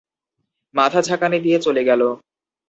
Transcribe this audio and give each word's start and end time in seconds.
মাথা 0.75 0.99
ঝাঁকানি 1.01 1.37
দিয়ে 1.39 1.57
চলে 1.59 1.81
গেল। 1.83 2.01